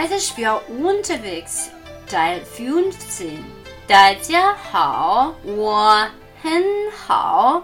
[0.00, 1.70] Chinesisch für unterwegs,
[2.08, 3.44] Teil 15.
[3.86, 6.08] 大家好，我
[6.42, 6.64] 很
[6.96, 7.62] 好，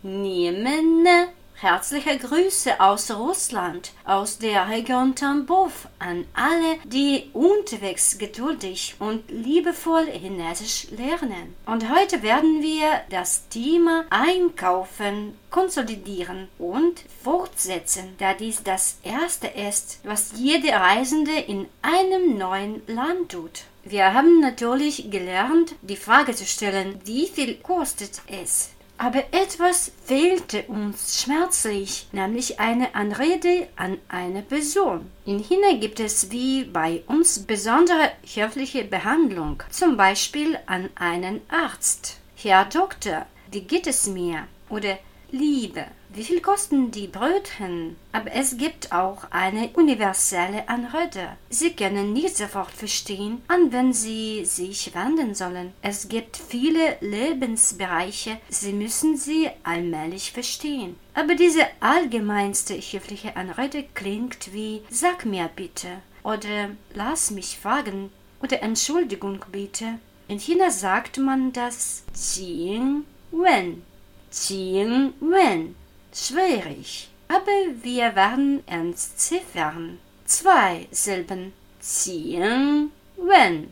[0.00, 1.28] 你们呢
[1.59, 10.05] ？Herzliche Grüße aus Russland, aus der Region Tambov an alle, die unterwegs geduldig und liebevoll
[10.05, 11.55] Chinesisch lernen.
[11.65, 19.99] Und heute werden wir das Thema Einkaufen konsolidieren und fortsetzen, da dies das erste ist,
[20.03, 23.63] was jede Reisende in einem neuen Land tut.
[23.83, 28.71] Wir haben natürlich gelernt, die Frage zu stellen, wie viel kostet es?
[28.99, 35.11] Aber etwas fehlte uns schmerzlich, nämlich eine Anrede an eine Person.
[35.25, 42.17] In China gibt es wie bei uns besondere höfliche Behandlung, zum Beispiel an einen Arzt.
[42.35, 44.47] Herr Doktor, wie geht es mir?
[44.69, 44.97] Oder
[45.29, 45.85] Liebe.
[46.17, 47.95] Wie viel kosten die Brötchen?
[48.11, 51.37] Aber es gibt auch eine universelle Anrede.
[51.51, 55.73] Sie können nicht sofort verstehen, an wen Sie sich wenden sollen.
[55.83, 60.95] Es gibt viele Lebensbereiche, Sie müssen sie allmählich verstehen.
[61.13, 68.63] Aber diese allgemeinste höfliche Anrede klingt wie Sag mir bitte oder Lass mich fragen oder
[68.63, 69.99] Entschuldigung bitte.
[70.27, 73.83] In China sagt man das Qing Wen.
[74.31, 75.75] Qing Wen
[76.17, 77.51] schwierig, aber
[77.83, 79.99] wir werden entziffern.
[80.25, 81.53] Zwei Silben.
[81.79, 83.71] Qing, Wen.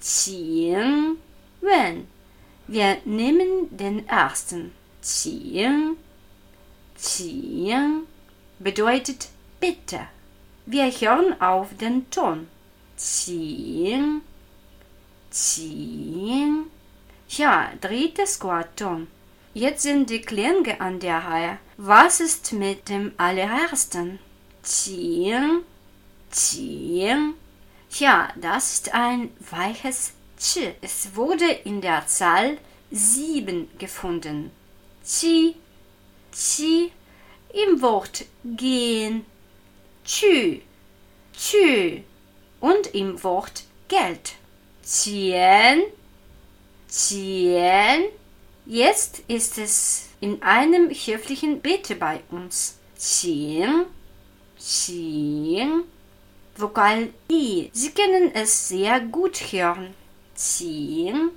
[0.00, 1.18] Qing,
[1.60, 2.08] Wen.
[2.66, 4.72] Wir nehmen den ersten.
[5.02, 5.96] Qing.
[6.98, 8.06] Qing
[8.58, 9.28] bedeutet
[9.60, 10.00] bitte.
[10.64, 12.48] Wir hören auf den Ton.
[12.96, 14.22] Qing.
[15.30, 16.66] Qing.
[17.28, 19.06] Ja, drittes Quarton.
[19.56, 21.58] Jetzt sind die Klänge an der Reihe.
[21.78, 24.18] Was ist mit dem allerersten?
[24.62, 25.62] Qing,
[26.30, 27.32] Qing.
[27.88, 30.74] Ja, das ist ein weiches Ch.
[30.82, 32.58] Es wurde in der Zahl
[32.90, 34.50] sieben gefunden.
[35.02, 35.54] Qi,
[36.32, 36.92] Qi.
[37.48, 39.24] Im Wort gehen.
[40.04, 40.60] Chü,
[41.32, 42.02] Chü.
[42.60, 44.34] Und im Wort Geld.
[44.84, 45.80] Qian,
[46.90, 48.04] Qian.
[48.68, 52.78] Jetzt ist es in einem höflichen Bitte bei uns.
[52.98, 53.86] Qing,
[54.58, 55.84] Qing.
[56.56, 57.70] Vokal I.
[57.72, 59.94] Sie können es sehr gut hören.
[60.36, 61.30] Qing.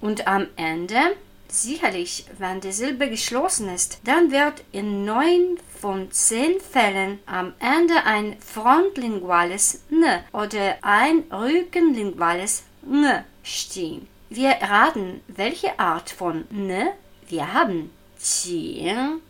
[0.00, 1.16] Und am Ende,
[1.48, 8.04] sicherlich, wenn die Silbe geschlossen ist, dann wird in neun von zehn Fällen am Ende
[8.04, 14.06] ein frontlinguales N oder ein rückenlinguales N stehen.
[14.28, 16.88] Wir raten, welche Art von N
[17.28, 17.92] wir haben.
[18.18, 19.20] Qing,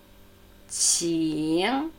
[0.71, 1.91] Qing.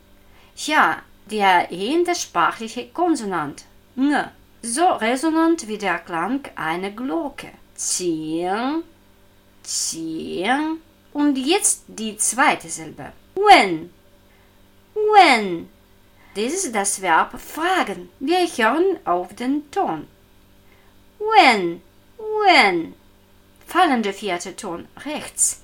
[0.56, 3.66] Ja, der ähnliche sprachliche Konsonant
[3.96, 4.30] N.
[4.64, 7.52] So resonant wie der Klang einer Glocke.
[7.78, 8.84] Qing,
[9.64, 10.78] Qing.
[11.14, 13.12] Und jetzt die zweite Silbe.
[13.36, 13.92] When.
[14.96, 15.70] When.
[16.36, 18.10] Dies ist das Verb fragen.
[18.20, 20.08] Wir hören auf den Ton.
[21.20, 21.82] When
[22.18, 22.94] when.
[23.66, 25.62] Fallende vierte Ton rechts.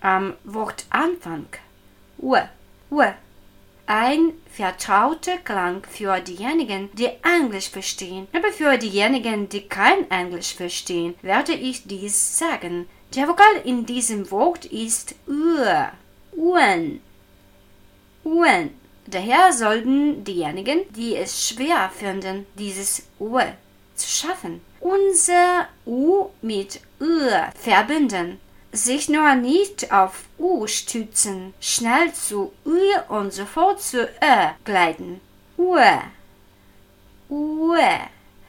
[0.00, 1.46] Am Wortanfang.
[2.18, 2.36] U,
[2.90, 3.02] u.
[3.86, 8.28] Ein vertrauter Klang für diejenigen, die Englisch verstehen.
[8.32, 12.88] Aber für diejenigen, die kein Englisch verstehen, werde ich dies sagen.
[13.14, 15.58] Der Vokal in diesem Wort ist U.
[16.32, 17.00] When.
[18.24, 18.70] When.
[19.06, 23.38] Daher sollten diejenigen, die es schwer finden, dieses U
[23.94, 28.38] zu schaffen, unser U mit Ö verbinden,
[28.70, 35.20] sich nur nicht auf U stützen, schnell zu Ü und sofort zu Ö gleiten.
[35.56, 36.02] Ue.
[37.30, 37.88] Ue.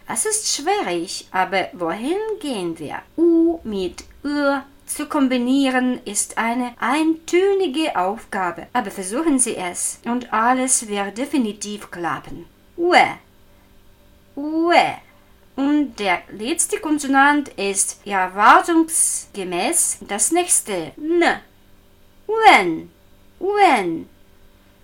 [0.08, 3.02] Es ist schwierig, aber wohin gehen wir?
[3.18, 10.88] U mit Ö zu kombinieren ist eine eintönige Aufgabe, aber versuchen Sie es und alles
[10.90, 12.46] wird definitiv klappen.
[12.76, 13.08] Ue.
[14.36, 14.96] Ue.
[15.56, 21.24] Und der letzte Konsonant ist erwartungsgemäß das nächste N.
[22.28, 22.92] When.
[23.40, 24.10] When.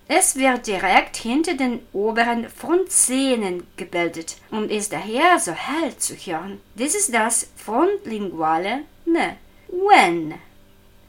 [0.08, 6.62] Es wird direkt hinter den oberen Frontzähnen gebildet und ist daher so hell zu hören.
[6.76, 9.38] Dies ist das frontlinguale N.
[9.68, 10.36] When.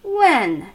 [0.03, 0.67] When.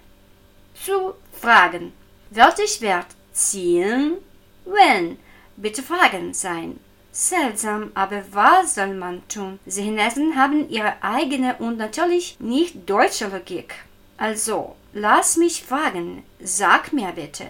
[0.74, 1.94] Zu fragen.
[2.30, 4.18] Wörtlich wird ziehen.
[4.66, 5.18] When.
[5.56, 6.80] Bitte fragen sein.
[7.20, 9.58] Seltsam, aber was soll man tun?
[9.66, 13.74] Sie Chinesen haben ihre eigene und natürlich nicht deutsche Logik.
[14.18, 17.46] Also, lass mich fragen, sag mir bitte.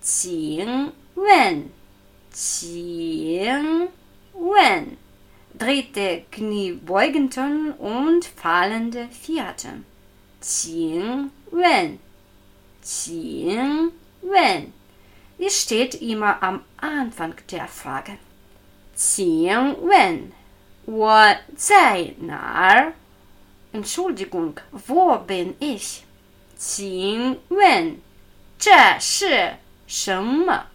[0.00, 1.72] Qing Wen.
[2.32, 3.88] Qing
[4.34, 4.96] wen.
[5.52, 9.82] Dritte Kniebeugenton und fallende vierte.
[10.40, 11.98] Qing wen.
[12.84, 13.90] Qing
[14.22, 14.72] wen.
[15.38, 18.16] Es steht immer am Anfang der Frage.
[18.95, 20.31] Qing wen.
[20.85, 22.93] 我在哪儿?
[23.73, 24.53] Entschuldigung,
[24.87, 26.03] wo bin ich?
[26.57, 27.99] 请问
[28.57, 30.67] 这是什么?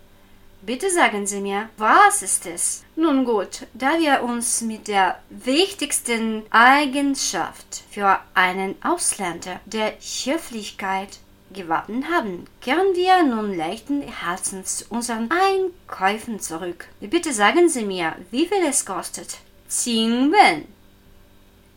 [0.65, 2.85] Bitte sagen Sie mir, was ist es?
[2.95, 11.19] Nun gut, da wir uns mit der wichtigsten Eigenschaft für einen Ausländer, der Höflichkeit,
[11.53, 16.89] gewappnet haben, kehren wir nun leichten Herzens zu unseren Einkäufen zurück.
[17.01, 19.39] Bitte sagen Sie mir, wie viel es kostet.
[19.69, 20.67] 请问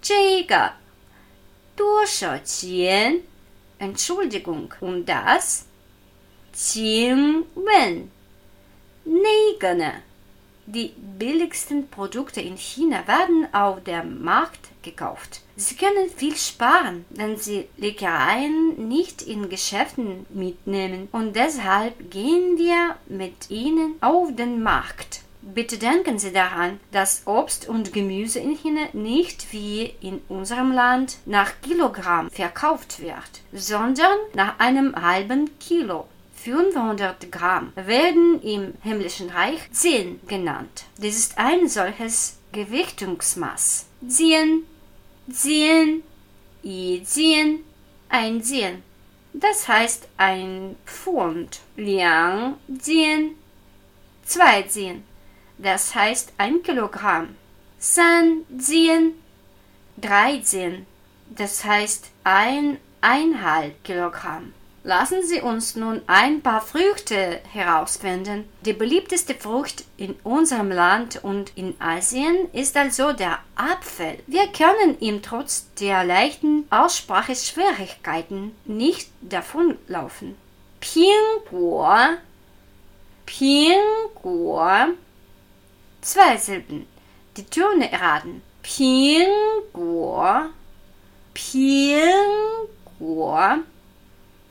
[0.01, 0.73] 这个
[1.75, 3.21] 多少钱？
[3.79, 5.63] Entschuldigung, und das?
[6.53, 8.09] 请问
[9.03, 10.01] 那个呢
[10.72, 15.40] ？Die billigsten Produkte in China werden auf dem Markt gekauft.
[15.56, 22.96] Sie können viel sparen, wenn Sie Leckereien nicht in Geschäften mitnehmen und deshalb gehen wir
[23.08, 25.22] mit Ihnen auf den Markt.
[25.42, 31.16] Bitte denken Sie daran, dass Obst und Gemüse in China nicht wie in unserem Land
[31.26, 36.06] nach Kilogramm verkauft wird, sondern nach einem halben Kilo.
[36.42, 40.84] 500 Gramm werden im himmlischen Reich Zin genannt.
[40.96, 43.86] Das ist ein solches Gewichtungsmaß.
[44.08, 44.64] Zin,
[45.30, 46.02] Zin,
[46.64, 47.02] i
[48.08, 48.82] ein Zin.
[49.32, 51.60] Das heißt ein Pfund.
[51.76, 53.36] Liang Zin,
[54.24, 55.04] zwei Zin
[55.62, 57.36] das heißt ein Kilogramm.
[57.78, 59.14] San Zin,
[59.98, 60.86] 13,
[61.28, 64.52] das heißt ein eineinhalb Kilogramm.
[64.82, 68.48] Lassen Sie uns nun ein paar Früchte herausfinden.
[68.64, 74.20] Die beliebteste Frucht in unserem Land und in Asien ist also der Apfel.
[74.26, 80.36] Wir können ihm trotz der leichten Ausspracheschwierigkeiten nicht davonlaufen.
[80.80, 81.86] Pingguo,
[83.26, 84.94] Pingguo
[86.00, 86.86] Zwei Silben.
[87.36, 88.40] Die Töne erraten.
[88.62, 90.24] Pinguo.
[91.34, 92.48] Pinguo.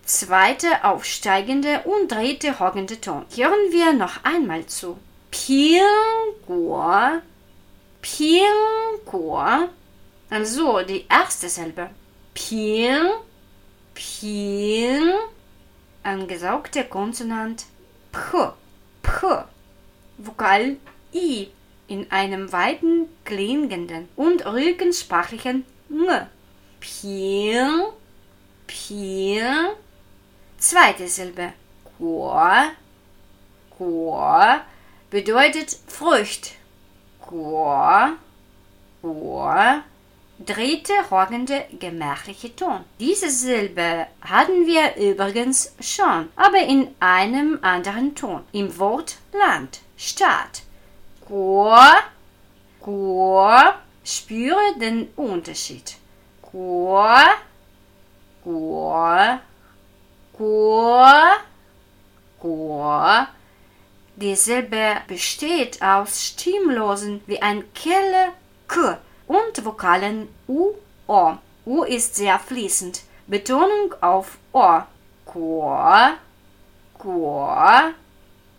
[0.09, 3.27] Zweite aufsteigende und dritte hockende Ton.
[3.35, 4.97] Hören wir noch einmal zu.
[5.29, 7.21] Pinguo.
[8.01, 9.39] Pinguo.
[10.31, 11.91] Also die erste Silbe.
[12.33, 13.05] Ping.
[13.93, 15.11] Ping.
[16.01, 17.67] Angesaugte Konsonant.
[18.11, 18.19] P.
[19.03, 19.27] P.
[20.17, 20.77] Vokal
[21.13, 21.49] i
[21.87, 26.27] in einem weiten, klingenden und ruhigen sprachlichen ng.
[26.79, 27.91] Ping,
[28.65, 29.75] ping.
[30.59, 31.53] Zweite Silbe.
[31.97, 32.33] Guo,
[33.77, 34.59] guo
[35.09, 36.51] bedeutet Frucht.
[37.25, 38.17] Guo,
[39.01, 39.53] guo.
[40.39, 42.85] Dritte rogende gemächliche Ton.
[42.99, 48.43] Diese Silbe hatten wir übrigens schon, aber in einem anderen Ton.
[48.51, 50.63] Im Wort Land, Staat.
[51.25, 51.75] Guo,
[52.81, 53.49] Guo.
[54.03, 55.97] Spüre den Unterschied.
[56.41, 57.05] Guo,
[58.43, 59.39] Guo,
[60.39, 61.05] Guo,
[62.39, 63.27] Guo.
[64.15, 68.31] Die Silbe besteht aus Stimmlosen wie ein Kelle
[68.69, 70.75] K und Vokalen U,
[71.07, 71.33] O.
[71.65, 73.01] U ist sehr fließend.
[73.27, 74.79] Betonung auf O.
[75.25, 75.77] Guo,
[76.97, 77.53] Guo.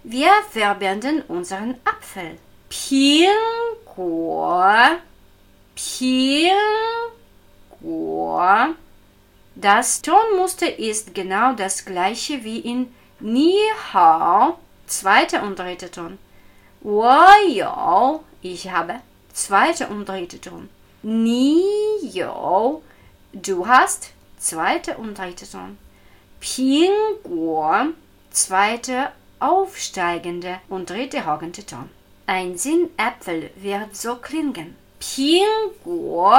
[0.05, 2.37] Wir verbinden unseren Apfel.
[2.69, 4.53] Pinguo,
[5.75, 6.61] Pinguo.
[9.61, 13.53] Das Tonmuster ist genau das gleiche wie in Ni
[13.93, 16.19] Hao, zweiter umdrehter Ton.
[16.81, 17.05] Wo
[18.41, 19.01] ich habe,
[19.35, 20.71] zweiter umdrehter Ton.
[21.03, 21.63] Ni
[22.01, 22.83] Yo,
[23.35, 25.77] du hast, zweiter umdrehter Ton.
[26.41, 27.71] Ping guo,
[28.31, 31.91] zweiter aufsteigende umdrehte hockende Ton.
[32.27, 34.75] Ein Sinn Äpfel wird so klingen.
[34.99, 35.45] Ping
[35.85, 36.33] guo,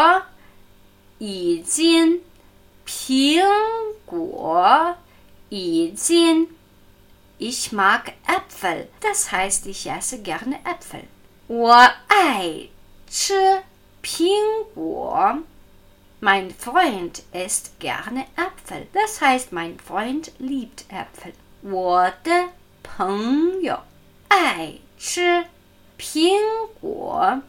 [1.22, 2.20] 已经
[2.91, 3.43] 苹
[4.05, 4.97] 果
[5.49, 6.49] 已经。
[7.39, 11.05] Ich mag Äpfel, das heißt, ich esse gerne Äpfel.
[11.49, 11.71] 我
[12.09, 12.69] 爱
[13.09, 13.63] 吃
[14.03, 15.43] 苹果。
[16.21, 21.35] Mein Freund isst gerne Äpfel, das heißt, mein Freund liebt Äpfel.
[21.61, 22.49] 我的
[22.83, 23.81] 朋友
[24.29, 25.47] 爱吃。
[25.99, 26.39] 苹
[26.81, 27.43] 果.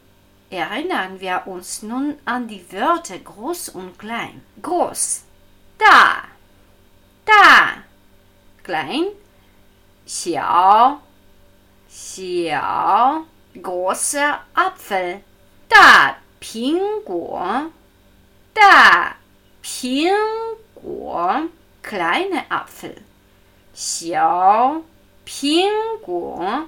[0.49, 4.41] Erinnern wir uns nun an die Wörter groß und klein.
[4.61, 5.23] Groß,
[5.81, 6.29] da,
[7.25, 7.83] da,
[8.63, 9.13] klein,
[10.05, 11.01] xiao,
[11.89, 13.25] xiao.
[13.59, 15.23] großer Apfel.
[15.67, 17.71] Da 苹果，
[18.53, 19.17] 大
[19.63, 20.13] 苹
[20.75, 21.49] 果，
[21.81, 23.01] kleine Apfel。
[23.73, 24.83] 小
[25.25, 25.67] 苹
[26.01, 26.67] 果，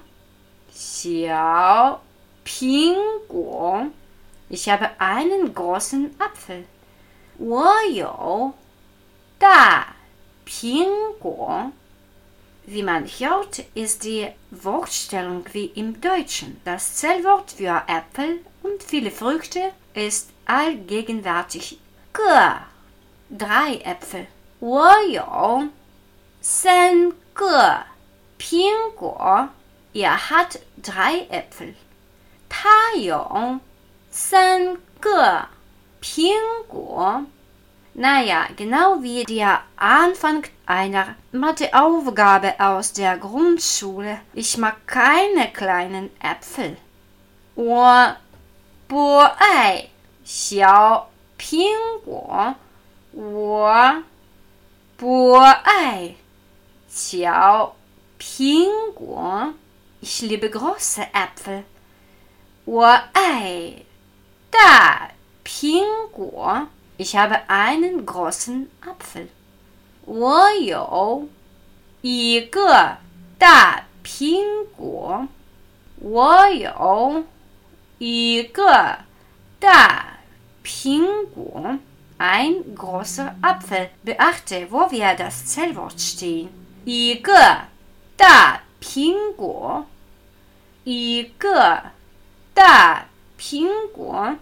[0.72, 2.00] 小
[2.44, 2.96] 苹
[3.28, 3.86] 果。
[4.48, 6.64] Ich habe einen großen Apfel.
[7.38, 8.52] 我有
[9.38, 9.94] 大
[10.46, 11.72] 苹果。
[12.66, 16.60] Wie man hört, ist die Wortstellung wie im Deutschen.
[16.64, 21.80] Das Zellwort für Äpfel und viele Früchte ist allgegenwärtig.
[22.12, 22.52] Ge.
[23.30, 24.26] Drei Äpfel.
[24.60, 25.68] 我有
[26.42, 27.86] 三个
[28.38, 29.48] 苹果。
[29.94, 31.74] Er hat drei Äpfel.
[32.48, 33.58] 他有
[34.10, 35.48] 三个
[36.00, 36.30] 苹
[36.68, 37.24] 果。
[37.94, 44.20] naja, genau wie der Anfang einer Matheaufgabe aus der Grundschule.
[44.32, 46.76] Ich mag keine kleinen Äpfel.
[47.56, 48.16] 我
[48.86, 49.90] 不爱
[50.24, 51.68] 小苹
[52.04, 52.54] 果。
[53.12, 54.02] 我
[54.96, 56.14] 不爱
[56.88, 57.74] 小
[58.18, 59.52] 苹果。
[60.00, 61.64] Ich liebe große Äpfel.
[62.64, 63.84] 我爱
[64.50, 65.10] 大
[65.44, 66.68] 苹果。
[66.96, 69.28] ich habe einen großen Apfel.
[70.04, 71.28] 我有
[72.02, 72.98] 一个
[73.38, 75.26] 大苹果。
[76.00, 77.24] 我有
[77.98, 78.98] 一个
[79.58, 80.18] 大
[80.62, 81.78] 苹果。
[82.18, 83.88] Ein großer Apfel.
[84.04, 86.48] Beachte, wo wir das Zellwort stehen.
[86.84, 87.32] 一个
[88.16, 89.86] 大苹果。
[90.84, 91.92] 一个
[92.52, 93.06] 大
[93.38, 94.36] 苹果。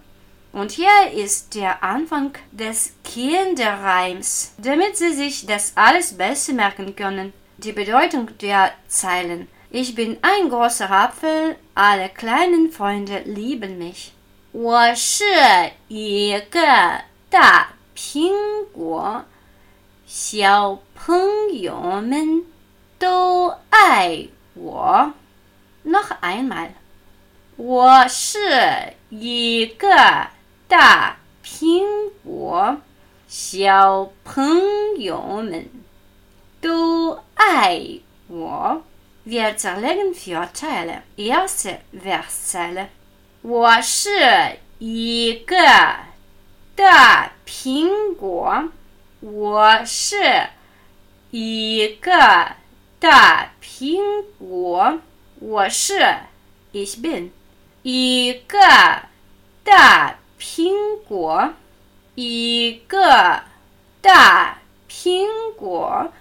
[0.53, 7.33] und hier ist der Anfang des Kinderreims, damit Sie sich das alles besser merken können.
[7.57, 9.47] Die Bedeutung der Zeilen.
[9.69, 14.13] Ich bin ein großer Apfel, alle kleinen Freunde lieben mich.
[14.51, 15.23] 我是
[15.89, 16.59] 一个
[17.29, 18.31] 大苹
[18.73, 19.23] 果，
[20.07, 22.43] 小朋友们
[22.97, 25.13] 都爱我。
[25.85, 26.69] Noch einmal.
[27.57, 28.39] 我是
[29.09, 29.87] 一个
[30.66, 32.78] 大苹果，
[33.28, 34.44] 小朋
[34.98, 35.68] 友们
[36.60, 38.82] 都爱我。
[39.26, 41.02] Wir zerlegen vier Teile.
[41.16, 42.88] Erste Verszeile.
[43.42, 45.56] 我是一个
[46.74, 48.70] 大苹果。
[49.20, 50.48] 我是
[51.30, 52.56] 一个
[52.98, 54.98] 大苹果。
[55.40, 55.98] 我是
[56.72, 57.30] Ich bin
[57.82, 58.58] 一个
[59.62, 60.18] 大。
[60.46, 61.54] 苹果，
[62.16, 63.44] 一个
[64.02, 64.58] 大
[64.90, 66.12] 苹果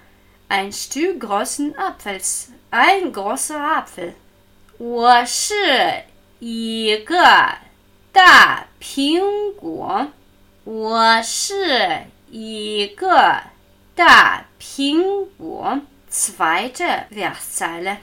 [0.48, 4.14] ，ein Stück großen Apfels, ein großer Apfel。
[4.78, 6.06] 我是
[6.40, 7.18] 一个
[8.14, 10.08] 大苹果，
[10.64, 13.44] 我是一个
[13.94, 15.82] 大苹果。
[16.10, 17.98] Zweite Verszeile，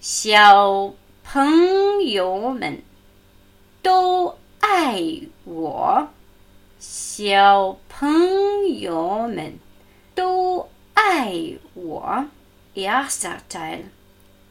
[0.00, 2.82] 小朋友们
[3.82, 4.38] 都。
[4.59, 5.01] 爱
[5.45, 6.07] 我，
[6.79, 9.59] 小朋友们
[10.15, 12.25] 都爱我。
[12.75, 13.83] Erster Teil，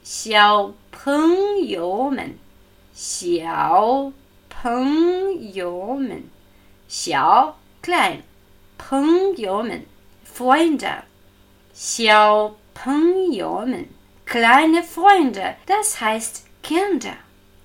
[0.04, 2.38] 小朋友们，
[2.94, 4.12] 小
[4.48, 6.22] 朋友们，
[6.86, 8.18] 小 klein，
[8.78, 9.84] 朋友们，
[10.24, 11.02] Freunde，
[11.74, 13.88] 小朋友们，
[14.24, 17.16] kleine Freunde，das heißt Kinder.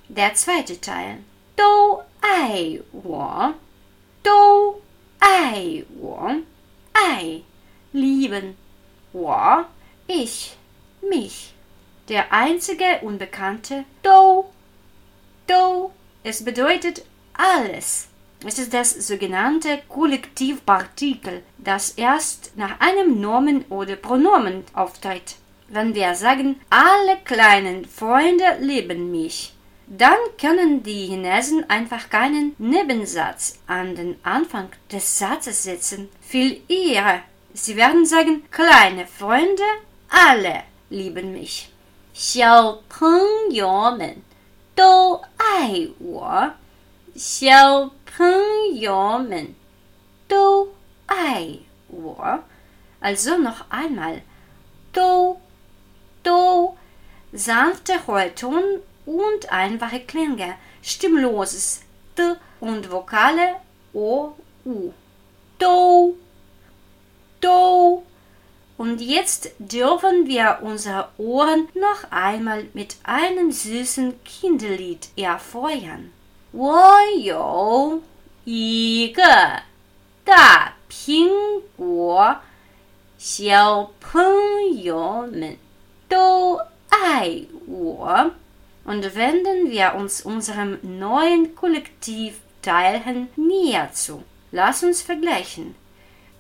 [0.10, 1.18] Der zweite Teil，
[1.56, 3.54] 都 爱我，
[4.24, 4.82] 都
[5.20, 6.36] 爱我，
[6.94, 7.42] 爱，
[7.94, 8.56] lieben,
[9.14, 9.66] 我，
[10.08, 10.56] ich,
[11.02, 11.54] mich.
[12.08, 14.46] Der einzige Unbekannte, do,
[15.46, 15.92] do,
[16.24, 18.08] es bedeutet alles.
[18.46, 25.36] Es ist das sogenannte Kollektivpartikel, das erst nach einem Nomen oder Pronomen auftritt.
[25.70, 29.54] Wenn wir sagen, alle kleinen Freunde lieben mich,
[29.88, 36.10] dann können die Chinesen einfach keinen Nebensatz an den Anfang des Satzes setzen.
[36.22, 37.24] Viel eher.
[37.54, 39.64] Sie werden sagen, kleine Freunde,
[40.10, 41.70] alle lieben mich.
[42.14, 44.24] 小朋友们
[44.76, 46.52] 都爱我，
[47.16, 49.54] 小朋友们
[50.28, 50.74] 都
[51.06, 52.44] 爱我。
[53.00, 54.24] Also noch einmal.
[54.94, 55.40] Do,
[56.24, 56.76] do,
[57.32, 61.82] sanfte hohe Ton und einfache Klänge, stimmloses
[62.16, 63.56] T und Vokale
[63.94, 64.34] O,
[64.66, 64.92] U.
[65.60, 66.16] Do,
[67.42, 68.04] do.
[68.78, 76.12] Und jetzt dürfen wir unsere Ohren noch einmal mit einem süßen Kinderlied erfeuern.
[76.52, 78.02] 我有
[78.46, 79.24] 一个
[80.24, 81.30] 大苹
[81.76, 82.38] 果，
[83.18, 84.24] 小朋
[84.82, 85.58] 友们
[86.08, 88.32] 都爱我.
[88.86, 94.24] Und wenden wir uns unserem neuen Kollektiv Teilhen näher zu.
[94.52, 95.76] Lass uns vergleichen.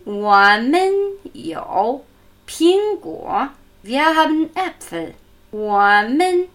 [0.05, 0.93] 我们
[1.33, 2.05] 有
[2.47, 3.49] 苹果，
[3.83, 5.13] wir haben Äpfel。
[5.51, 5.77] 我
[6.09, 6.47] 们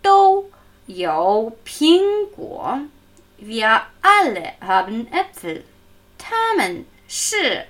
[0.00, 0.48] 都
[0.86, 2.00] 有苹
[2.34, 2.80] 果，
[3.40, 5.62] wir alle haben Äpfel。
[6.16, 7.66] 他们是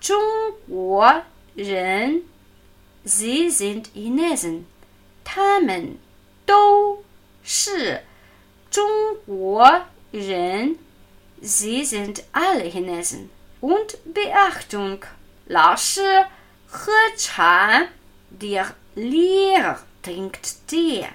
[0.00, 0.18] 中
[0.66, 1.22] 国
[1.54, 2.22] 人，
[3.04, 4.62] sie sind Chinesen。
[5.24, 5.98] 他们
[6.46, 7.04] 都
[7.42, 8.02] 是
[8.70, 8.84] 中
[9.26, 10.78] 国人，
[11.40, 15.00] sie sind alle Chinesen。Und Beachtung,
[15.46, 16.26] 老师
[16.68, 17.88] 喝茶，
[18.30, 21.06] der Lehrer trinkt Tee.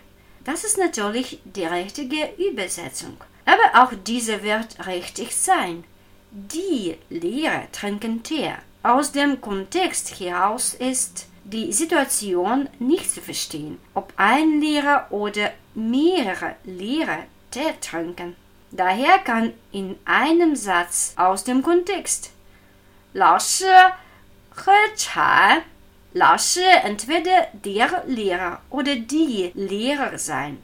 [0.43, 3.17] Das ist natürlich die richtige Übersetzung.
[3.45, 5.83] Aber auch diese wird richtig sein.
[6.31, 8.53] Die Lehrer trinken Tee.
[8.81, 16.55] Aus dem Kontext heraus ist die Situation nicht zu verstehen, ob ein Lehrer oder mehrere
[16.63, 18.35] Lehrer Tee trinken.
[18.71, 22.31] Daher kann in einem Satz aus dem Kontext
[23.13, 23.65] 老师
[24.55, 25.61] 喝茶，
[26.13, 30.57] 老师 entweder der Lehrer oder die Lehrer sein.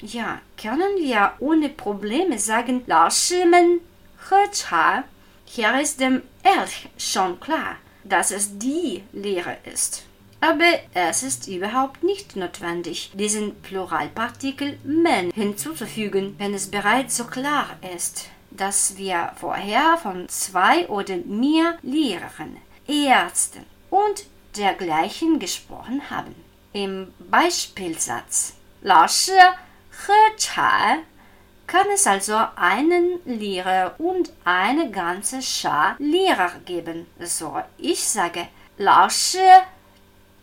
[0.00, 3.80] Ja, können wir ohne Probleme sagen, 老师们
[4.16, 5.04] 喝茶.
[5.44, 10.04] Hier ist dem Elch schon klar, dass es die Lehrer ist.
[10.40, 17.68] Aber es ist überhaupt nicht notwendig, diesen Pluralpartikel men hinzuzufügen, wenn es bereits so klar
[17.94, 24.24] ist dass wir vorher von zwei oder mehr Lehrern, Ärzten und
[24.56, 26.34] dergleichen gesprochen haben.
[26.72, 29.32] Im Beispielsatz 老师
[29.90, 30.98] 喝茶
[31.66, 37.06] kann es also einen Lehrer und eine ganze Schar Lehrer geben.
[37.20, 39.38] So, ich sage 老师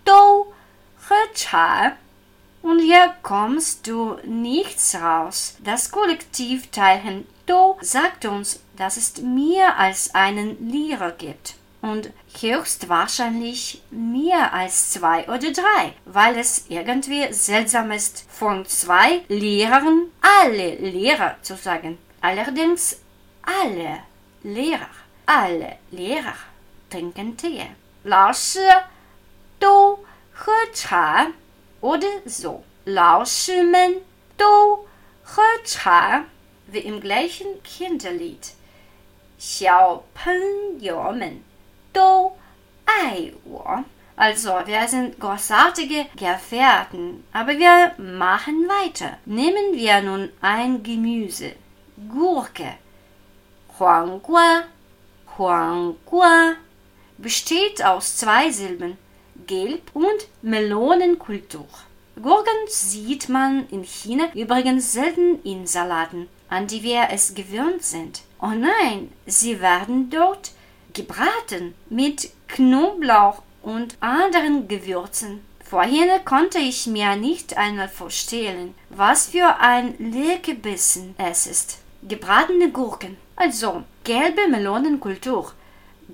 [0.04, 0.54] 都
[0.98, 1.98] 喝茶
[2.62, 5.56] und hier kommst du nichts raus.
[5.64, 11.56] Das Kollektivteilen Do sagt uns, dass es mehr als einen Lehrer gibt.
[11.82, 20.12] Und höchstwahrscheinlich mehr als zwei oder drei, weil es irgendwie seltsam ist, von zwei Lehrern
[20.20, 21.98] alle Lehrer zu sagen.
[22.20, 23.00] Allerdings
[23.42, 24.00] alle
[24.44, 24.90] Lehrer,
[25.26, 26.36] alle Lehrer
[26.90, 27.66] trinken Tee.
[28.04, 28.60] 老师
[29.64, 30.00] 都
[30.34, 31.34] 喝茶
[31.82, 32.64] oder so.
[32.86, 34.02] 老师们
[34.38, 34.88] 都
[35.24, 36.26] 喝茶
[36.68, 38.54] wie im gleichen Kinderlied.
[39.38, 41.42] 小朋友们
[41.94, 42.38] 都
[42.86, 43.84] 爱我.
[44.16, 49.18] Also, wir sind großartige Gefährten, aber wir machen weiter.
[49.26, 51.54] Nehmen wir nun ein Gemüse.
[52.10, 52.76] Gurke.
[53.78, 54.64] 黄瓜,
[55.38, 56.56] 黄瓜
[57.18, 58.98] besteht aus zwei Silben,
[59.47, 61.67] Gelb und Melonenkultur.
[62.21, 68.23] Gurken sieht man in China übrigens selten in Salaten an die wir es gewöhnt sind.
[68.41, 70.53] Oh nein, sie werden dort
[70.93, 75.45] gebraten mit Knoblauch und anderen Gewürzen.
[75.65, 81.79] Vorhin konnte ich mir nicht einmal vorstellen, was für ein Leckerbissen es ist.
[82.03, 85.53] Gebratene Gurken, also gelbe Melonenkultur.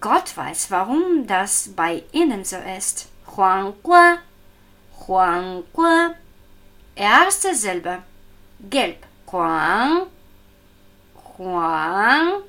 [0.01, 3.09] Gott weiß, warum das bei ihnen so ist.
[3.41, 4.19] Huangua,
[5.07, 6.15] Huangua.
[6.95, 8.03] Erste Silbe.
[8.69, 8.99] Gelb.
[9.33, 10.09] Huang.
[11.39, 12.43] Huang.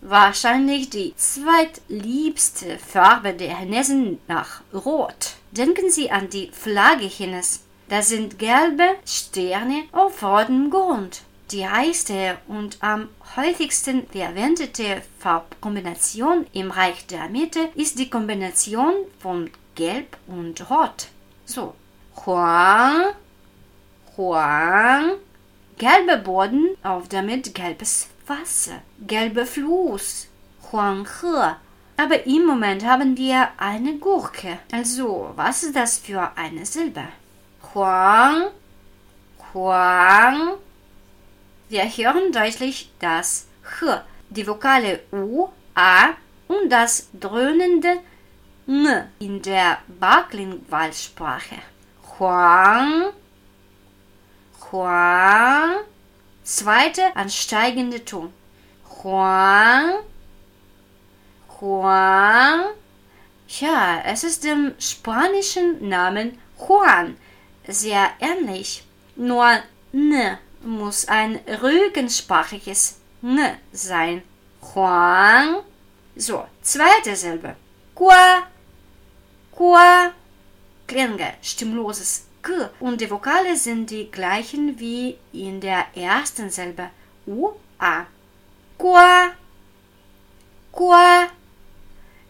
[0.00, 5.36] Wahrscheinlich die zweitliebste Farbe der Chinesen nach Rot.
[5.52, 7.60] Denken Sie an die Flagge Chinas.
[7.88, 11.22] Das sind gelbe Sterne auf rotem Grund.
[11.52, 19.52] Die reichste und am häufigsten verwendete Farbkombination im Reich der Mitte ist die Kombination von
[19.76, 21.08] Gelb und Rot.
[21.44, 21.74] So,
[22.24, 23.12] Huang,
[24.16, 25.12] Huang,
[25.78, 30.26] gelber Boden, auf damit gelbes Wasser, gelber Fluss,
[30.72, 31.56] Huanghe.
[31.98, 34.58] Aber im Moment haben wir eine Gurke.
[34.72, 37.04] Also, was ist das für eine Silbe?
[37.74, 38.48] Huang,
[39.54, 40.54] Huang.
[41.68, 43.46] Wir hören deutlich das
[43.80, 46.14] H, die Vokale U, A
[46.48, 47.98] und das dröhnende
[48.66, 51.56] N in der Baklingwalsprache.
[52.18, 53.12] Huang,
[54.70, 55.76] Huang.
[56.42, 58.32] Zweite ansteigende Ton.
[59.02, 60.00] Huang,
[61.60, 62.64] Huang.
[63.48, 67.16] Ja, es ist dem spanischen Namen Juan
[67.66, 68.84] sehr ähnlich.
[69.14, 73.38] Nur N muss ein rügensprachliches N
[73.72, 74.22] sein.
[74.60, 75.56] Juan.
[76.16, 77.54] So, zweite Silbe.
[77.94, 78.42] Gua.
[79.55, 80.11] Gua.
[80.87, 82.51] Klinge, stimmloses G.
[82.79, 86.89] Und die Vokale sind die gleichen wie in der ersten Silbe.
[87.27, 88.05] U, A.
[88.77, 89.31] Gua.
[90.71, 91.27] Gua.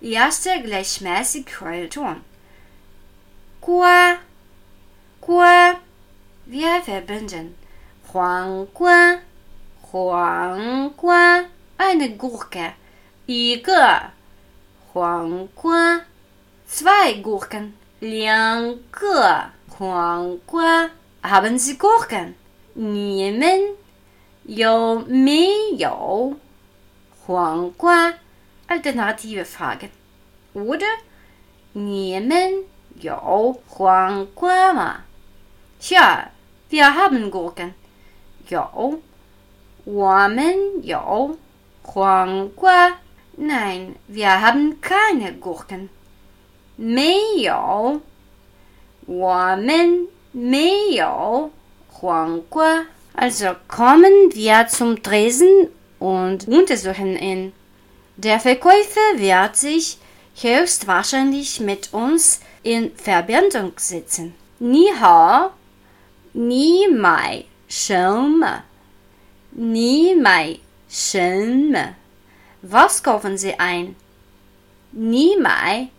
[0.01, 2.21] Erster gleichmäßig Heulton.
[3.61, 4.17] Gua.
[5.21, 5.75] Gua.
[6.45, 7.55] Wir verbinden.
[8.11, 9.17] Huang Gua.
[9.91, 11.45] Huang Gua.
[11.77, 12.73] Eine Gurke.
[13.31, 14.11] 一个
[14.91, 16.01] 黄瓜。
[16.67, 17.73] Zwei Gurken.
[17.99, 20.89] 两个黄瓜。
[21.21, 22.33] Haben Sie Gurken?
[22.73, 23.75] 你们
[24.43, 25.47] 有没
[25.77, 26.35] 有
[27.25, 28.13] 黄瓜？
[28.67, 29.89] Alternative Frage.
[30.53, 30.85] Oder
[31.73, 32.63] 你们
[32.99, 35.01] 有黄瓜吗？
[35.81, 36.29] Ja,
[36.69, 37.73] wir haben Gurken.
[38.47, 38.99] 有，
[39.83, 41.37] 我们有
[41.83, 42.97] 黄瓜。
[43.37, 45.89] Nein, wir haben keine Gurken.
[46.77, 48.01] 没有，
[49.05, 51.51] 我们没有
[51.89, 52.87] 黄瓜。
[53.13, 55.69] Also kommen wir zum Tresen
[55.99, 57.53] und untersuchen ihn.
[58.17, 59.97] Der Verkäufer wird sich
[60.35, 64.33] höchstwahrscheinlich mit uns in Verbindung setzen.
[64.59, 65.51] Ni hao,
[66.33, 67.93] ni mai, 什
[68.37, 68.63] 么？
[69.51, 70.57] 你买
[70.89, 71.95] 什么？
[72.61, 73.95] was kaufen Sie ein?
[74.91, 75.89] Nie mai.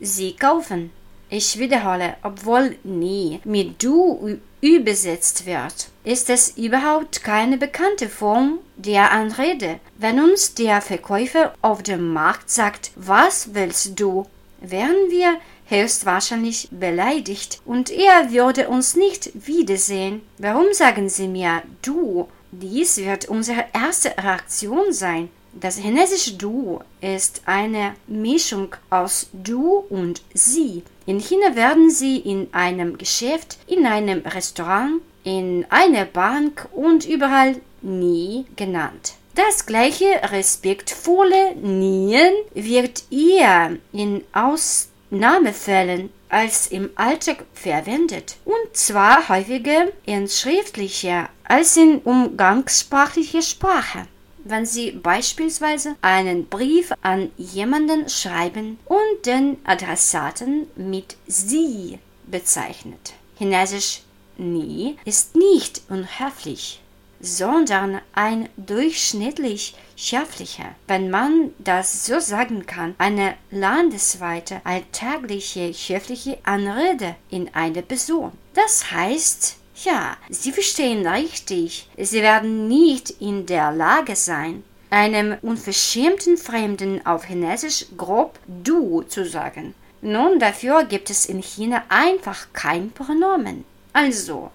[0.00, 0.90] Sie kaufen.
[1.28, 9.10] Ich wiederhole, obwohl nie mit du übersetzt wird, ist es überhaupt keine bekannte Form der
[9.10, 9.80] Anrede.
[9.98, 14.26] Wenn uns der Verkäufer auf dem Markt sagt, was willst du,
[14.60, 20.22] wären wir höchstwahrscheinlich beleidigt und er würde uns nicht wiedersehen.
[20.38, 22.28] Warum sagen Sie mir du?
[22.52, 25.28] Dies wird unsere erste Reaktion sein.
[25.58, 30.82] Das chinesische Du ist eine Mischung aus du und sie.
[31.06, 37.56] In China werden sie in einem Geschäft, in einem Restaurant, in einer Bank und überall
[37.80, 39.14] nie genannt.
[39.34, 49.86] Das gleiche respektvolle Nien wird eher in Ausnahmefällen als im Alltag verwendet und zwar häufiger
[50.04, 54.06] in schriftlicher als in umgangssprachlicher Sprache
[54.48, 63.14] wenn Sie beispielsweise einen Brief an jemanden schreiben und den Adressaten mit Sie bezeichnet.
[63.38, 64.02] Chinesisch
[64.38, 66.80] nie ist nicht unhöflich,
[67.20, 77.16] sondern ein durchschnittlich schärflicher, wenn man das so sagen kann, eine landesweite alltägliche höfliche Anrede
[77.30, 78.32] in eine Person.
[78.54, 81.88] Das heißt, ja, Sie verstehen richtig.
[81.98, 89.24] Sie werden nicht in der Lage sein, einem unverschämten Fremden auf Chinesisch grob du zu
[89.26, 89.74] sagen.
[90.00, 93.64] Nun, dafür gibt es in China einfach kein Pronomen.
[93.92, 94.50] Also,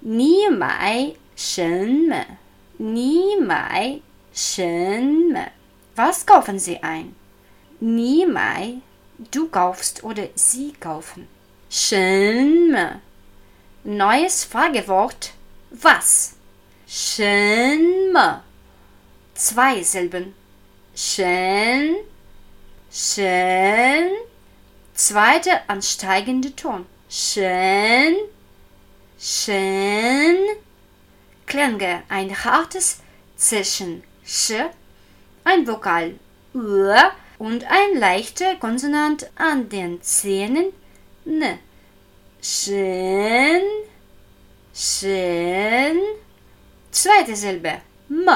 [0.00, 2.26] ni mai shen me.
[2.78, 4.02] Ni mai
[4.34, 5.46] shen me.
[5.96, 7.14] Was kaufen Sie ein?
[7.80, 8.80] Ni mai,
[9.30, 11.26] du kaufst oder Sie kaufen.
[11.70, 13.00] Shen me
[13.84, 15.32] Neues Fragewort
[15.70, 16.34] was?
[16.86, 18.42] Shenme.
[19.34, 20.34] Zwei Silben.
[20.94, 21.96] Schön.
[22.92, 24.10] Schön.
[24.94, 26.86] Zweiter ansteigende Ton.
[27.08, 28.14] Schön.
[29.18, 30.36] Schön.
[31.46, 33.00] Klänge ein hartes
[33.36, 34.04] Zischen.
[34.24, 34.52] Sch.
[35.42, 36.20] Ein Vokal.
[36.54, 36.94] Ö.
[37.38, 40.72] Und ein leichter Konsonant an den Zähnen.
[41.24, 41.58] Ne.
[42.44, 43.62] Schön,
[44.74, 45.96] schön.
[46.90, 47.82] Zweite Silbe.
[48.10, 48.28] M.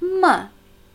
[0.00, 0.48] M.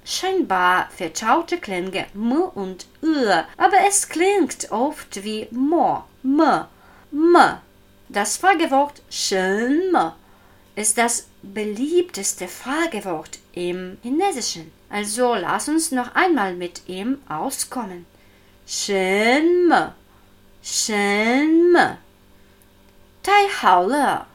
[0.04, 6.66] Scheinbar vertraute Klänge M und Ö, aber es klingt oft wie Mo, M,
[7.14, 7.38] M.
[8.10, 9.96] Das Fragewort schön
[10.76, 14.70] ist das beliebteste Fragewort im Chinesischen.
[14.90, 18.06] Also lass uns noch einmal mit ihm auskommen.
[18.68, 19.72] Schön
[20.63, 20.93] 什
[21.73, 21.99] 么？
[23.23, 24.29] 太好了，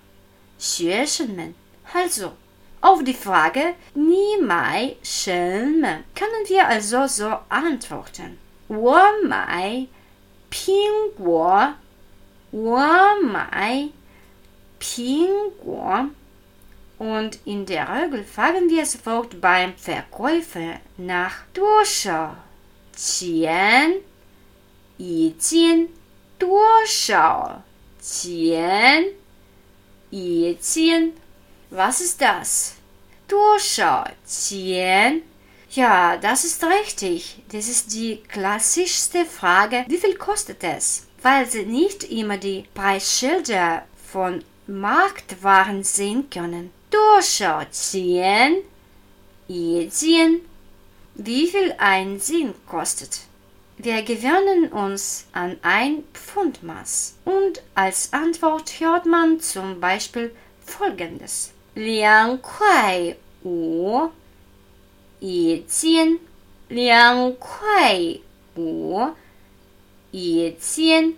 [0.57, 1.53] 学生们！
[1.91, 2.33] Also,
[2.81, 8.37] auf die Frage, nie mai Schelme, können wir also so antworten.
[8.67, 9.87] 我买
[10.51, 11.73] 苹果，
[12.51, 13.89] 我买
[14.79, 16.09] 苹果。
[16.99, 22.35] Und in der Regel fragen wir sofort beim Verkäufer nach 多少
[22.93, 24.01] 钱
[24.97, 25.87] 一间
[26.43, 27.63] 多少
[28.01, 29.13] 钱？
[30.11, 31.13] 一间
[31.71, 32.73] Was ist das?
[33.27, 35.21] 多少钱
[35.71, 37.43] Ja, das ist richtig.
[37.51, 39.85] Das ist die klassischste Frage.
[39.87, 41.05] Wie viel kostet es?
[41.21, 46.71] Weil Sie nicht immer die Preisschilder von Marktwaren sehen können.
[46.89, 48.63] 多少钱
[49.47, 50.41] 一件
[51.15, 53.21] Wie viel ein Sinn kostet?
[53.77, 61.51] Wir gewöhnen uns an ein Pfundmaß und als Antwort hört man zum Beispiel folgendes.
[61.75, 64.09] 两块五
[65.19, 66.19] 一件，
[66.67, 68.19] 两块
[68.55, 69.13] 五
[70.11, 71.13] 一件。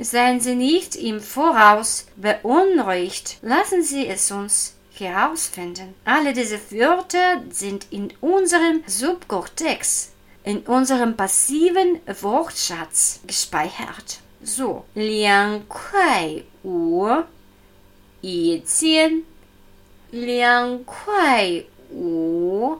[0.00, 5.96] Seien Sie nicht im Voraus beunruhigt, lassen Sie es uns herausfinden.
[6.04, 10.11] Alle diese Wörter sind in unserem Subkortex,
[10.44, 14.20] in unserem passiven Wortschatz gespeichert.
[14.42, 17.24] So, 两块五
[18.20, 19.24] 一件，
[20.10, 22.78] 两块五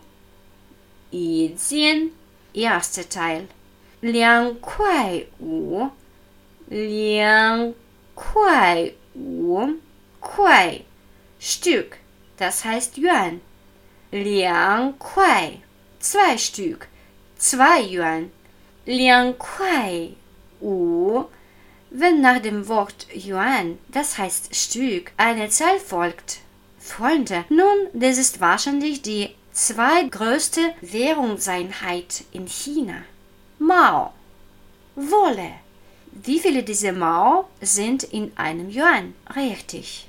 [1.11, 2.13] 一件。
[2.55, 3.47] Erster Teil.
[4.01, 5.91] 两块五，
[6.67, 7.75] 两
[8.15, 9.77] 块五，
[10.19, 10.81] 块
[11.41, 11.99] Stück,
[12.39, 13.41] das heißt Yuan.
[14.11, 15.59] 两块
[16.01, 16.87] zwei Stück,
[17.44, 18.32] zwei Yuan,
[18.86, 20.16] Liang Kuai
[20.62, 21.26] Wu.
[21.90, 26.40] Wenn nach dem Wort Yuan, das heißt Stück, eine Zahl folgt.
[26.80, 33.04] Freunde, nun, das ist wahrscheinlich die zweitgrößte Währungseinheit in China.
[33.60, 34.14] Mao.
[34.96, 35.52] Wolle.
[36.14, 39.16] Wie viele dieser Mao sind in einem Yuan?
[39.36, 40.08] Richtig.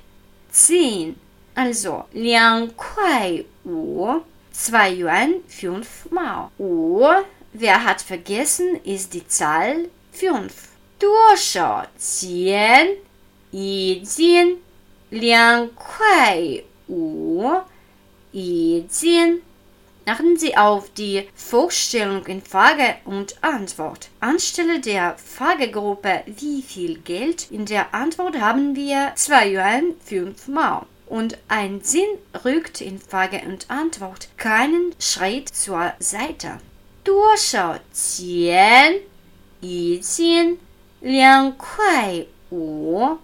[0.51, 1.17] Zehn.
[1.57, 4.23] Also, Liang Kuai Wu
[4.55, 6.49] 2 Yuan fünfmal.
[6.59, 10.53] Uhr, oh, wer hat vergessen, ist die Zahl 5.
[10.99, 12.97] 多少钱？
[13.51, 14.59] 已经
[15.11, 17.63] 两块五，
[18.33, 19.43] 已经。
[20.07, 24.11] Achten Sie auf die Vorstellung in Frage und Antwort.
[24.21, 30.87] Anstelle der Fragegruppe Wie viel Geld in der Antwort haben wir 2 Yuan 5 Mao
[31.08, 36.60] Und ein Sinn rückt in Frage und Antwort keinen Schritt zur Seite.
[37.04, 39.02] 多少钱
[39.62, 40.60] 一斤？
[41.02, 43.18] 两块五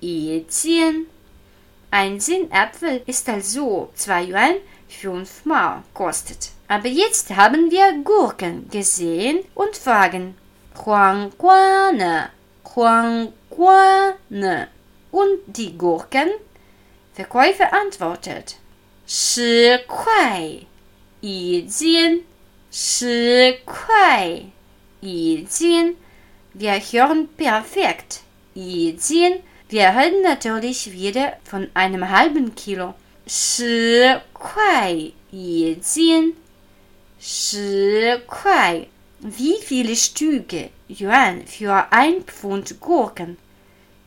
[0.00, 1.06] 一斤。
[1.90, 4.56] Ein Sinnapfel ist also 2 Yuan
[4.88, 6.50] 5 Mao kostet.
[6.68, 10.34] Aber jetzt haben wir Gurken gesehen und fragen
[10.74, 12.30] 黄瓜呢？
[12.62, 14.68] 黄瓜呢？
[15.10, 16.28] Und die Gurken?
[17.14, 18.56] Verkäufer antwortet
[19.06, 20.66] 十块
[21.20, 22.24] 一斤，
[22.70, 24.42] 十块
[25.00, 25.96] 一斤。
[26.54, 28.20] wir hören perfekt.
[28.54, 29.42] Jin.
[29.68, 32.94] Wir reden natürlich wieder von einem halben Kilo.
[33.26, 36.34] 十块一斤，
[37.20, 38.86] 十块。
[39.20, 43.36] Wie viele Stücke Yuan für ein Pfund Gurken?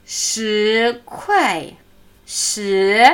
[0.06, 1.76] 十块，
[2.27, 3.05] 十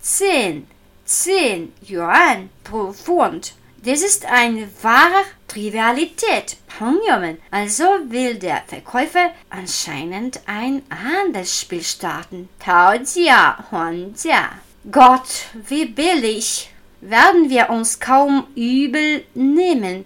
[0.00, 0.66] ，zehn,
[1.04, 3.54] zehn Yuan pro Pfund.
[3.84, 6.56] Das ist eine wahre Trivialität.
[6.66, 7.38] Pangyomen.
[7.50, 12.48] Also will der Verkäufer anscheinend ein Handelsspiel starten.
[12.58, 14.50] Taojia, Huanjia.
[14.90, 16.70] Gott, wie billig.
[17.00, 20.04] Werden wir uns kaum übel nehmen.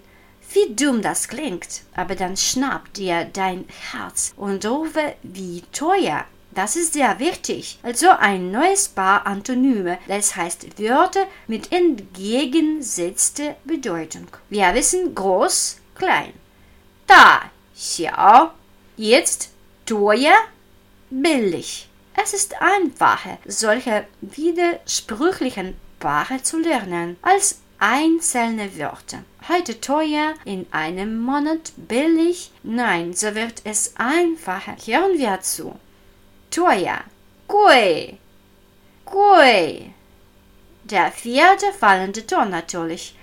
[0.53, 1.81] Wie dumm das klingt.
[1.95, 6.25] Aber dann schnappt dir dein Herz und rufe, wie teuer.
[6.53, 7.79] Das ist sehr wichtig.
[7.81, 14.27] Also ein neues Paar Antonyme, das heißt Wörter mit entgegengesetzter Bedeutung.
[14.49, 16.33] Wir wissen groß, klein.
[17.07, 18.51] Da, xiao.
[18.97, 19.51] Jetzt
[19.85, 20.35] teuer,
[21.09, 21.87] billig.
[22.21, 29.23] Es ist einfacher, solche widersprüchlichen Paare zu lernen, als einzelne Wörter.
[29.47, 32.51] Heute teuer, in einem Monat billig.
[32.63, 34.75] Nein, so wird es einfacher.
[34.85, 35.79] Hören wir zu
[36.51, 37.03] teuer,
[37.47, 38.17] gui,
[39.05, 39.93] gui.
[40.83, 43.15] Der vierte fallende Ton natürlich.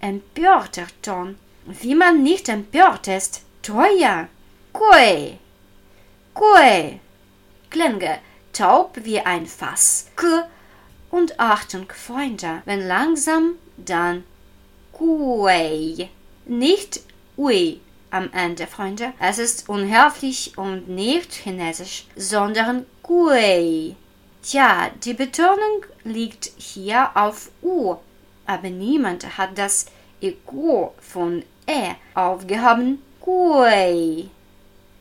[0.00, 1.36] Empörter Ton.
[1.66, 3.42] Wie man nicht empört ist.
[3.62, 4.28] Teuer,
[4.72, 5.38] gui,
[6.34, 7.00] gui.
[7.68, 8.18] Klinge
[8.52, 10.06] taub wie ein Fass.
[10.16, 10.48] K
[11.10, 14.24] und Achtung, Freunde, wenn langsam, dann
[14.92, 16.08] gui.
[16.46, 17.00] Nicht
[17.36, 17.80] ui
[18.10, 19.12] am Ende, Freunde.
[19.18, 23.96] Es ist unhöflich und nicht chinesisch, sondern Gui.
[24.42, 27.96] Tja, die Betonung liegt hier auf U,
[28.46, 29.86] aber niemand hat das
[30.20, 33.02] Ego von E aufgehoben.
[33.20, 34.30] Gui.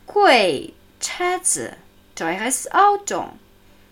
[0.08, 1.72] Gui, Schätze,
[2.15, 3.26] teures Auto.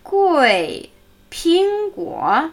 [0.03, 0.89] Gui,
[1.30, 2.49] Pinguo,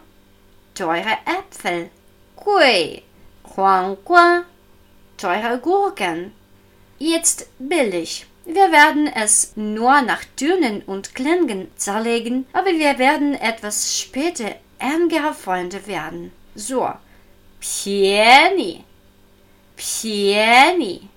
[0.73, 1.89] teure Äpfel.
[2.35, 3.03] Gui,
[3.55, 4.45] Huangguan,
[5.17, 6.33] teure Gurken.
[6.97, 8.25] Jetzt billig.
[8.45, 15.33] Wir werden es nur nach Tönen und Klängen zerlegen, aber wir werden etwas später engere
[15.33, 16.31] Freunde werden.
[16.53, 16.89] So.
[17.59, 18.83] Pieni.
[19.75, 21.09] Pieni.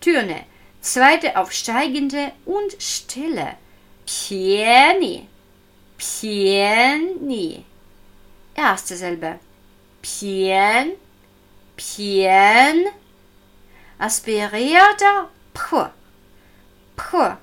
[0.00, 0.44] Töne.
[0.80, 3.54] Zweite aufsteigende und stille.
[4.04, 5.28] Pieni.
[5.96, 7.64] Pieni.
[8.54, 9.38] Erste Silbe.
[10.02, 10.92] Pien.
[11.76, 12.86] Pien.
[13.98, 15.90] Aspirierter P.
[16.96, 17.36] P.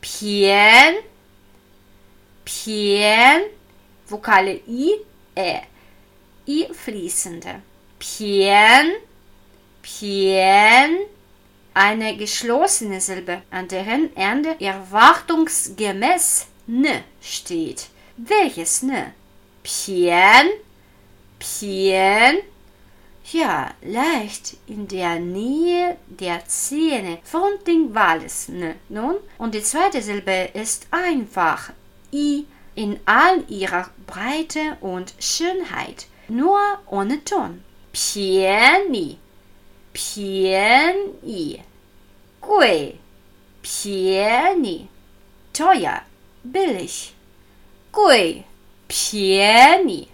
[0.00, 0.94] Pien.
[2.44, 3.42] Pien.
[4.06, 5.00] Vokale I,
[5.36, 5.62] Ä.
[6.46, 7.62] I fließende.
[7.98, 8.96] Pien.
[9.82, 10.98] Pien.
[11.74, 17.88] Eine geschlossene Silbe, an deren Ende erwartungsgemäß N steht.
[18.16, 19.12] Welches N?
[19.62, 20.50] Pien.
[21.38, 22.42] Pien.
[23.32, 28.74] Ja, leicht in der Nähe der Zähne frontlinguales N.
[28.88, 31.72] Nun, und die zweite Silbe ist einfach.
[32.10, 37.62] I in all ihrer Breite und Schönheit, nur ohne Ton.
[37.92, 39.18] Pieni,
[39.92, 41.62] pieni,
[42.40, 42.98] gui,
[43.60, 44.88] pieni,
[45.52, 46.00] teuer,
[46.44, 47.12] billig,
[47.92, 48.44] gui,
[48.86, 50.08] pieni.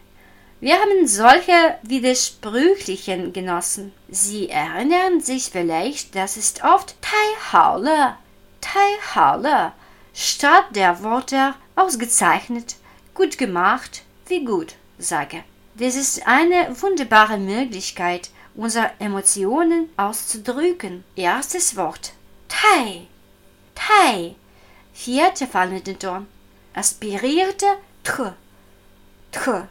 [0.64, 3.92] Wir haben solche widersprüchlichen genossen.
[4.08, 8.16] Sie erinnern sich vielleicht, das ist oft Taihaule,
[8.62, 9.72] Taihaule,
[10.14, 12.76] statt der Worte ausgezeichnet,
[13.12, 15.44] gut gemacht, wie gut sage.
[15.74, 21.04] Das ist eine wunderbare Möglichkeit, unsere Emotionen auszudrücken.
[21.14, 22.14] Erstes Wort.
[22.48, 23.06] Tai.
[23.74, 24.34] Tai.
[24.94, 26.26] Vierte fallende Ton.
[26.72, 27.66] Aspirierte
[28.02, 28.34] Tr.
[29.30, 29.68] Tr.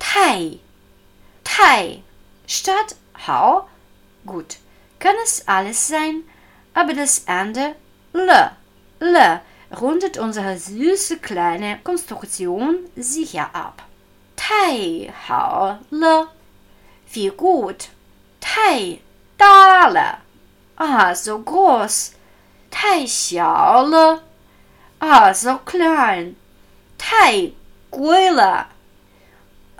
[0.00, 0.58] Tai.
[1.44, 2.02] Tai.
[2.48, 3.68] Statt Hau.
[4.26, 4.56] Gut.
[4.98, 6.24] Kann es alles sein,
[6.74, 7.76] aber das Ende
[8.12, 8.50] L.
[8.98, 9.40] L
[9.80, 13.84] rundet unsere süße kleine Konstruktion sicher ab.
[14.34, 16.26] Tai Hau Le.
[17.12, 17.90] Wie gut.
[18.40, 19.00] Tai
[19.38, 20.18] Da Le.
[20.76, 22.12] Ah, so groß.
[22.70, 24.20] Tai Xiao Le.
[24.98, 26.36] Ah, so klein.
[26.98, 27.52] Tai
[27.90, 28.66] Gui Le.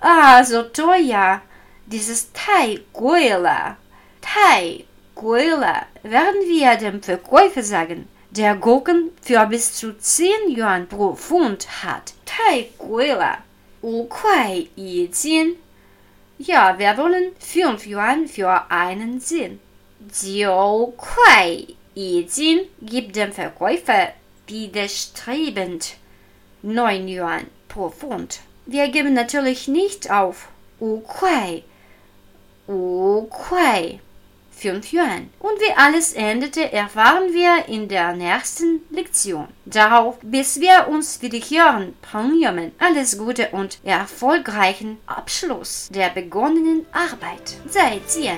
[0.02, 1.42] Ah, so teuer.
[1.86, 3.76] Dieses Tai Goela.
[4.22, 4.84] Tai
[5.14, 11.84] Goela werden wir dem Verkäufer sagen, der Gurken für bis zu 10 Yuan pro Pfund
[11.84, 12.14] hat.
[12.24, 13.38] Tai Goela.
[13.82, 15.56] Wu Kuai Yi Jin.
[16.38, 19.60] Ja, wir wollen 5 Yuan für einen Zin.
[20.00, 24.14] Jiu Kuai Yi Jin gibt dem Verkäufer
[24.46, 25.96] widerstrebend
[26.62, 28.40] 9 Yuan pro Pfund.
[28.69, 30.47] Wir geben natürlich nicht auf.
[30.80, 31.63] 五块，
[32.67, 33.99] 五块，
[34.51, 35.30] fünf Yuan.
[35.39, 39.47] Und wie alles endete, erfahren wir in der nächsten Lektion.
[39.65, 47.56] Darauf, bis wir uns wieder hören, Pangyamen, alles Gute und erfolgreichen Abschluss der begonnenen Arbeit.
[47.69, 48.38] 再见。